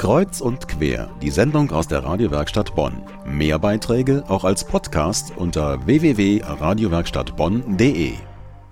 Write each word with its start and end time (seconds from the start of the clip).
Kreuz 0.00 0.40
und 0.40 0.66
quer, 0.66 1.10
die 1.20 1.28
Sendung 1.28 1.70
aus 1.72 1.86
der 1.86 2.02
Radiowerkstatt 2.02 2.74
Bonn. 2.74 3.02
Mehr 3.26 3.58
Beiträge 3.58 4.24
auch 4.28 4.44
als 4.44 4.64
Podcast 4.64 5.34
unter 5.36 5.84
www.radiowerkstattbonn.de. 5.84 8.14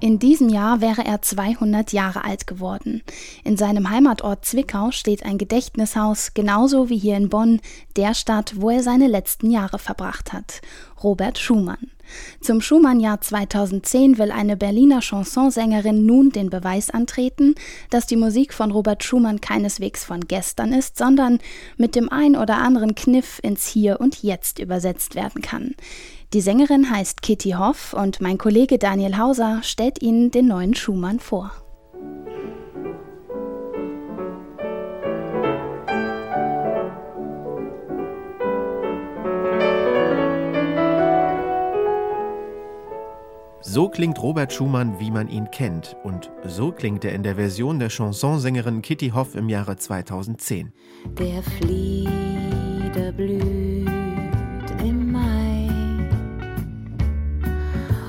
In 0.00 0.18
diesem 0.18 0.50
Jahr 0.50 0.82
wäre 0.82 1.02
er 1.02 1.22
200 1.22 1.94
Jahre 1.94 2.24
alt 2.24 2.46
geworden. 2.46 3.02
In 3.42 3.56
seinem 3.56 3.88
Heimatort 3.88 4.44
Zwickau 4.44 4.90
steht 4.90 5.24
ein 5.24 5.38
Gedächtnishaus, 5.38 6.34
genauso 6.34 6.90
wie 6.90 6.98
hier 6.98 7.16
in 7.16 7.30
Bonn, 7.30 7.62
der 7.96 8.12
Stadt, 8.12 8.60
wo 8.60 8.68
er 8.68 8.82
seine 8.82 9.06
letzten 9.06 9.50
Jahre 9.50 9.78
verbracht 9.78 10.34
hat. 10.34 10.60
Robert 11.02 11.38
Schumann. 11.38 11.93
Zum 12.40 12.60
Schumann-Jahr 12.60 13.20
2010 13.20 14.18
will 14.18 14.30
eine 14.30 14.56
Berliner 14.56 15.00
Chansonsängerin 15.00 16.06
nun 16.06 16.30
den 16.30 16.50
Beweis 16.50 16.90
antreten, 16.90 17.54
dass 17.90 18.06
die 18.06 18.16
Musik 18.16 18.52
von 18.52 18.70
Robert 18.70 19.04
Schumann 19.04 19.40
keineswegs 19.40 20.04
von 20.04 20.20
gestern 20.20 20.72
ist, 20.72 20.98
sondern 20.98 21.38
mit 21.76 21.94
dem 21.94 22.08
ein 22.10 22.36
oder 22.36 22.58
anderen 22.58 22.94
Kniff 22.94 23.40
ins 23.42 23.66
Hier 23.66 24.00
und 24.00 24.22
Jetzt 24.22 24.58
übersetzt 24.58 25.14
werden 25.14 25.42
kann. 25.42 25.74
Die 26.32 26.40
Sängerin 26.40 26.90
heißt 26.90 27.22
Kitty 27.22 27.52
Hoff 27.52 27.92
und 27.92 28.20
mein 28.20 28.38
Kollege 28.38 28.78
Daniel 28.78 29.16
Hauser 29.18 29.60
stellt 29.62 30.02
Ihnen 30.02 30.30
den 30.30 30.46
neuen 30.46 30.74
Schumann 30.74 31.20
vor. 31.20 31.63
So 43.74 43.88
klingt 43.88 44.22
Robert 44.22 44.52
Schumann, 44.52 45.00
wie 45.00 45.10
man 45.10 45.28
ihn 45.28 45.50
kennt. 45.50 45.96
Und 46.04 46.30
so 46.46 46.70
klingt 46.70 47.04
er 47.04 47.12
in 47.12 47.24
der 47.24 47.34
Version 47.34 47.80
der 47.80 47.88
Chansonsängerin 47.90 48.82
Kitty 48.82 49.08
Hoff 49.08 49.34
im 49.34 49.48
Jahre 49.48 49.74
2010. 49.74 50.72
Der 51.18 51.42
Flieder 51.42 53.10
blüht 53.10 53.90
im 54.80 55.10
Mai 55.10 55.68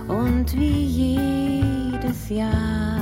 und 0.07 0.55
wie 0.55 0.85
jedes 0.85 2.29
Jahr 2.29 2.94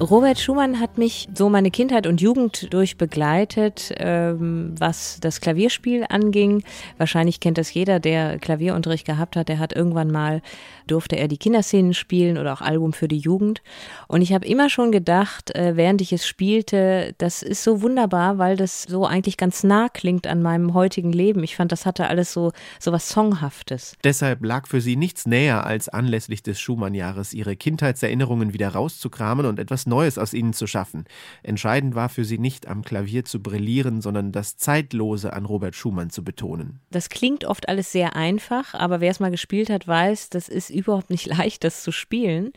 Robert 0.00 0.40
Schumann 0.40 0.80
hat 0.80 0.96
mich 0.96 1.28
so 1.34 1.50
meine 1.50 1.70
Kindheit 1.70 2.06
und 2.06 2.22
Jugend 2.22 2.72
durch 2.72 2.96
begleitet, 2.96 3.92
ähm, 3.98 4.74
was 4.78 5.18
das 5.20 5.42
Klavierspiel 5.42 6.06
anging. 6.08 6.62
Wahrscheinlich 6.96 7.38
kennt 7.38 7.58
das 7.58 7.74
jeder, 7.74 8.00
der 8.00 8.38
Klavierunterricht 8.38 9.06
gehabt 9.06 9.36
hat. 9.36 9.50
Der 9.50 9.58
hat 9.58 9.74
irgendwann 9.74 10.10
mal, 10.10 10.40
durfte 10.86 11.16
er 11.16 11.28
die 11.28 11.36
Kinderszenen 11.36 11.92
spielen 11.92 12.38
oder 12.38 12.54
auch 12.54 12.62
Album 12.62 12.94
für 12.94 13.08
die 13.08 13.18
Jugend. 13.18 13.60
Und 14.08 14.22
ich 14.22 14.32
habe 14.32 14.46
immer 14.46 14.70
schon 14.70 14.90
gedacht, 14.90 15.54
äh, 15.54 15.76
während 15.76 16.00
ich 16.00 16.14
es 16.14 16.26
spielte, 16.26 17.14
das 17.18 17.42
ist 17.42 17.62
so 17.62 17.82
wunderbar, 17.82 18.38
weil 18.38 18.56
das 18.56 18.84
so 18.84 19.04
eigentlich 19.04 19.36
ganz 19.36 19.64
nah 19.64 19.90
klingt 19.90 20.26
an 20.26 20.40
meinem 20.40 20.72
heutigen 20.72 21.12
Leben. 21.12 21.44
Ich 21.44 21.56
fand, 21.56 21.72
das 21.72 21.84
hatte 21.84 22.08
alles 22.08 22.32
so, 22.32 22.52
so 22.78 22.90
was 22.90 23.10
Songhaftes. 23.10 23.96
Deshalb 24.02 24.42
lag 24.46 24.66
für 24.66 24.80
sie 24.80 24.96
nichts 24.96 25.26
näher, 25.26 25.66
als 25.66 25.90
anlässlich 25.90 26.42
des 26.42 26.58
Schumann-Jahres 26.58 27.34
ihre 27.34 27.54
Kindheitserinnerungen 27.54 28.54
wieder 28.54 28.70
rauszukramen 28.70 29.44
und 29.44 29.58
etwas 29.58 29.89
Neues 29.90 30.16
aus 30.16 30.32
ihnen 30.32 30.54
zu 30.54 30.66
schaffen. 30.66 31.04
Entscheidend 31.42 31.94
war 31.94 32.08
für 32.08 32.24
sie 32.24 32.38
nicht 32.38 32.66
am 32.66 32.82
Klavier 32.82 33.26
zu 33.26 33.42
brillieren, 33.42 34.00
sondern 34.00 34.32
das 34.32 34.56
Zeitlose 34.56 35.34
an 35.34 35.44
Robert 35.44 35.74
Schumann 35.74 36.08
zu 36.08 36.24
betonen. 36.24 36.80
Das 36.90 37.10
klingt 37.10 37.44
oft 37.44 37.68
alles 37.68 37.92
sehr 37.92 38.16
einfach, 38.16 38.72
aber 38.72 39.00
wer 39.00 39.10
es 39.10 39.20
mal 39.20 39.30
gespielt 39.30 39.68
hat, 39.68 39.86
weiß, 39.86 40.30
das 40.30 40.48
ist 40.48 40.70
überhaupt 40.70 41.10
nicht 41.10 41.26
leicht, 41.38 41.64
das 41.64 41.82
zu 41.82 41.92
spielen. 41.92 42.52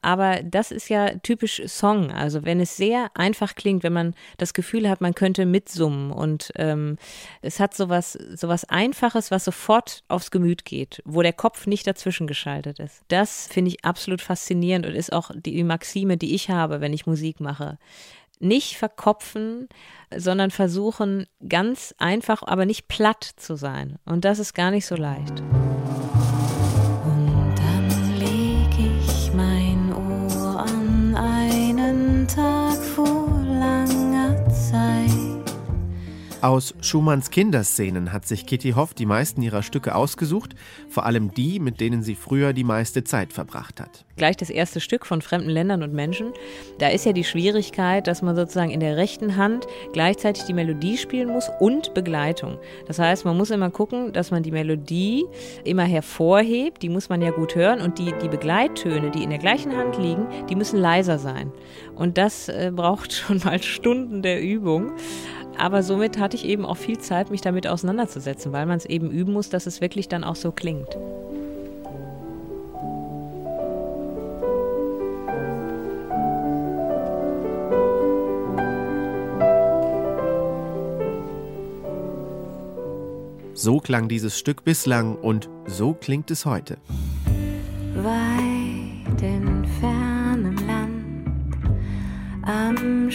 Aber 0.00 0.42
das 0.42 0.70
ist 0.70 0.88
ja 0.88 1.10
typisch 1.18 1.60
Song. 1.66 2.10
Also 2.10 2.44
wenn 2.44 2.60
es 2.60 2.76
sehr 2.76 3.10
einfach 3.14 3.54
klingt, 3.54 3.82
wenn 3.82 3.92
man 3.92 4.14
das 4.38 4.54
Gefühl 4.54 4.88
hat, 4.88 5.00
man 5.00 5.14
könnte 5.14 5.44
mitsummen 5.44 6.10
und 6.10 6.52
ähm, 6.56 6.96
es 7.42 7.60
hat 7.60 7.74
sowas, 7.74 8.12
sowas 8.12 8.64
Einfaches, 8.64 9.30
was 9.30 9.44
sofort 9.44 10.04
aufs 10.08 10.30
Gemüt 10.30 10.64
geht, 10.64 11.02
wo 11.04 11.22
der 11.22 11.32
Kopf 11.32 11.66
nicht 11.66 11.86
dazwischen 11.86 12.26
geschaltet 12.26 12.78
ist. 12.78 13.02
Das 13.08 13.48
finde 13.48 13.70
ich 13.70 13.84
absolut 13.84 14.20
faszinierend 14.20 14.86
und 14.86 14.94
ist 14.94 15.12
auch 15.12 15.30
die 15.34 15.62
Maxime, 15.64 16.16
die 16.16 16.34
ich 16.34 16.50
habe, 16.50 16.75
wenn 16.80 16.92
ich 16.92 17.06
Musik 17.06 17.40
mache. 17.40 17.78
Nicht 18.38 18.76
verkopfen, 18.76 19.68
sondern 20.14 20.50
versuchen, 20.50 21.26
ganz 21.48 21.94
einfach, 21.98 22.42
aber 22.42 22.66
nicht 22.66 22.88
platt 22.88 23.24
zu 23.24 23.56
sein. 23.56 23.98
Und 24.04 24.24
das 24.24 24.38
ist 24.38 24.54
gar 24.54 24.70
nicht 24.70 24.86
so 24.86 24.94
leicht. 24.94 25.42
Aus 36.46 36.76
Schumanns 36.80 37.30
Kinderszenen 37.30 38.12
hat 38.12 38.24
sich 38.24 38.46
Kitty 38.46 38.70
Hoff 38.70 38.94
die 38.94 39.04
meisten 39.04 39.42
ihrer 39.42 39.64
Stücke 39.64 39.96
ausgesucht, 39.96 40.54
vor 40.88 41.04
allem 41.04 41.34
die, 41.34 41.58
mit 41.58 41.80
denen 41.80 42.04
sie 42.04 42.14
früher 42.14 42.52
die 42.52 42.62
meiste 42.62 43.02
Zeit 43.02 43.32
verbracht 43.32 43.80
hat. 43.80 44.04
Gleich 44.14 44.36
das 44.36 44.50
erste 44.50 44.78
Stück 44.78 45.06
von 45.06 45.22
fremden 45.22 45.50
Ländern 45.50 45.82
und 45.82 45.92
Menschen. 45.92 46.32
Da 46.78 46.86
ist 46.86 47.04
ja 47.04 47.12
die 47.12 47.24
Schwierigkeit, 47.24 48.06
dass 48.06 48.22
man 48.22 48.36
sozusagen 48.36 48.70
in 48.70 48.78
der 48.78 48.96
rechten 48.96 49.36
Hand 49.36 49.66
gleichzeitig 49.92 50.44
die 50.44 50.52
Melodie 50.52 50.96
spielen 50.98 51.30
muss 51.30 51.50
und 51.58 51.94
Begleitung. 51.94 52.58
Das 52.86 53.00
heißt, 53.00 53.24
man 53.24 53.36
muss 53.36 53.50
immer 53.50 53.70
gucken, 53.70 54.12
dass 54.12 54.30
man 54.30 54.44
die 54.44 54.52
Melodie 54.52 55.24
immer 55.64 55.82
hervorhebt, 55.82 56.80
die 56.80 56.90
muss 56.90 57.08
man 57.08 57.22
ja 57.22 57.32
gut 57.32 57.56
hören 57.56 57.80
und 57.80 57.98
die, 57.98 58.14
die 58.22 58.28
Begleittöne, 58.28 59.10
die 59.10 59.24
in 59.24 59.30
der 59.30 59.40
gleichen 59.40 59.76
Hand 59.76 59.98
liegen, 59.98 60.28
die 60.48 60.54
müssen 60.54 60.78
leiser 60.78 61.18
sein. 61.18 61.50
Und 61.96 62.18
das 62.18 62.48
äh, 62.48 62.70
braucht 62.72 63.12
schon 63.14 63.38
mal 63.38 63.60
Stunden 63.60 64.22
der 64.22 64.40
Übung. 64.40 64.92
Aber 65.58 65.82
somit 65.82 66.18
hatte 66.18 66.36
ich 66.36 66.44
eben 66.44 66.64
auch 66.64 66.76
viel 66.76 66.98
Zeit, 66.98 67.30
mich 67.30 67.40
damit 67.40 67.66
auseinanderzusetzen, 67.66 68.52
weil 68.52 68.66
man 68.66 68.76
es 68.76 68.84
eben 68.84 69.10
üben 69.10 69.32
muss, 69.32 69.48
dass 69.48 69.66
es 69.66 69.80
wirklich 69.80 70.08
dann 70.08 70.24
auch 70.24 70.36
so 70.36 70.52
klingt. 70.52 70.96
So 83.54 83.80
klang 83.80 84.06
dieses 84.08 84.38
Stück 84.38 84.64
bislang 84.64 85.16
und 85.16 85.48
so 85.66 85.94
klingt 85.94 86.30
es 86.30 86.44
heute. 86.44 86.76
Weit 87.94 89.22
in 89.22 89.64
fernem 89.80 90.56
Land, 90.66 91.66
am 92.42 93.10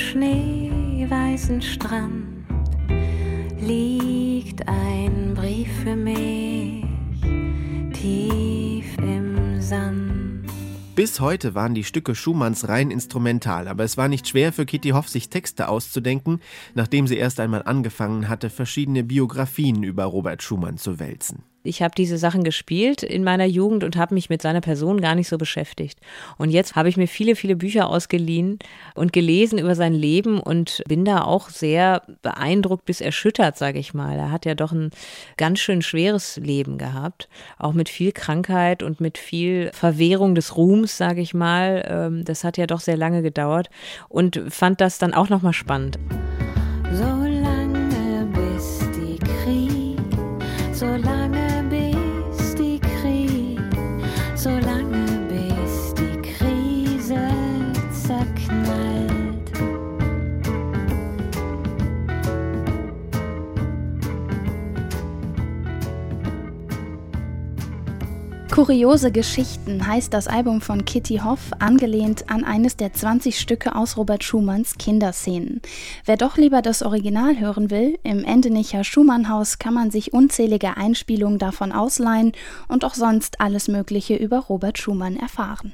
schneeweißen 1.01 1.61
Strand, 1.63 2.45
liegt 3.59 4.67
ein 4.67 5.33
Brief 5.33 5.67
für 5.83 5.95
mich 5.95 6.85
tief 7.93 8.97
im 8.99 9.59
Sand. 9.59 10.45
Bis 10.95 11.19
heute 11.19 11.55
waren 11.55 11.73
die 11.73 11.83
Stücke 11.83 12.13
Schumanns 12.13 12.67
rein 12.67 12.91
instrumental, 12.91 13.67
aber 13.67 13.83
es 13.83 13.97
war 13.97 14.09
nicht 14.09 14.27
schwer 14.27 14.53
für 14.53 14.67
Kitty 14.67 14.89
Hoff, 14.89 15.09
sich 15.09 15.29
Texte 15.29 15.69
auszudenken, 15.69 16.39
nachdem 16.75 17.07
sie 17.07 17.17
erst 17.17 17.39
einmal 17.39 17.63
angefangen 17.63 18.29
hatte, 18.29 18.51
verschiedene 18.51 19.03
Biografien 19.03 19.81
über 19.81 20.03
Robert 20.03 20.43
Schumann 20.43 20.77
zu 20.77 20.99
wälzen 20.99 21.43
ich 21.63 21.81
habe 21.81 21.93
diese 21.95 22.17
Sachen 22.17 22.43
gespielt 22.43 23.03
in 23.03 23.23
meiner 23.23 23.45
Jugend 23.45 23.83
und 23.83 23.95
habe 23.95 24.15
mich 24.15 24.29
mit 24.29 24.41
seiner 24.41 24.61
Person 24.61 24.99
gar 24.99 25.15
nicht 25.15 25.27
so 25.27 25.37
beschäftigt. 25.37 25.99
Und 26.37 26.49
jetzt 26.49 26.75
habe 26.75 26.89
ich 26.89 26.97
mir 26.97 27.07
viele, 27.07 27.35
viele 27.35 27.55
Bücher 27.55 27.87
ausgeliehen 27.87 28.59
und 28.95 29.13
gelesen 29.13 29.59
über 29.59 29.75
sein 29.75 29.93
Leben 29.93 30.39
und 30.39 30.83
bin 30.87 31.05
da 31.05 31.23
auch 31.23 31.49
sehr 31.49 32.01
beeindruckt 32.21 32.85
bis 32.85 33.01
erschüttert, 33.01 33.57
sage 33.57 33.79
ich 33.79 33.93
mal. 33.93 34.17
Er 34.17 34.31
hat 34.31 34.45
ja 34.45 34.55
doch 34.55 34.71
ein 34.71 34.89
ganz 35.37 35.59
schön 35.59 35.81
schweres 35.81 36.37
Leben 36.37 36.77
gehabt, 36.77 37.29
auch 37.59 37.73
mit 37.73 37.89
viel 37.89 38.11
Krankheit 38.11 38.81
und 38.81 38.99
mit 38.99 39.17
viel 39.17 39.69
Verwehrung 39.73 40.35
des 40.35 40.57
Ruhms, 40.57 40.97
sage 40.97 41.21
ich 41.21 41.33
mal. 41.33 41.85
Ähm, 41.87 42.25
das 42.25 42.43
hat 42.43 42.57
ja 42.57 42.65
doch 42.65 42.79
sehr 42.79 42.97
lange 42.97 43.21
gedauert 43.21 43.69
und 44.09 44.41
fand 44.49 44.81
das 44.81 44.97
dann 44.97 45.13
auch 45.13 45.29
nochmal 45.29 45.53
spannend. 45.53 45.99
So 46.93 47.03
lange 47.03 48.27
bis 48.33 48.79
die 48.95 49.17
Krieg, 49.19 49.99
so 50.73 50.85
lange 50.85 51.10
Kuriose 68.51 69.13
Geschichten 69.13 69.87
heißt 69.87 70.13
das 70.13 70.27
Album 70.27 70.59
von 70.59 70.83
Kitty 70.83 71.21
Hoff, 71.23 71.39
angelehnt 71.59 72.29
an 72.29 72.43
eines 72.43 72.75
der 72.75 72.91
20 72.91 73.39
Stücke 73.39 73.77
aus 73.77 73.95
Robert 73.95 74.25
Schumanns 74.25 74.77
Kinderszenen. 74.77 75.61
Wer 76.03 76.17
doch 76.17 76.35
lieber 76.35 76.61
das 76.61 76.83
Original 76.83 77.39
hören 77.39 77.71
will, 77.71 77.97
im 78.03 78.25
Endenicher 78.25 78.83
Schumannhaus 78.83 79.57
kann 79.57 79.73
man 79.73 79.89
sich 79.89 80.11
unzählige 80.11 80.75
Einspielungen 80.75 81.39
davon 81.39 81.71
ausleihen 81.71 82.33
und 82.67 82.83
auch 82.83 82.93
sonst 82.93 83.39
alles 83.39 83.69
Mögliche 83.69 84.17
über 84.17 84.39
Robert 84.39 84.77
Schumann 84.77 85.15
erfahren. 85.15 85.71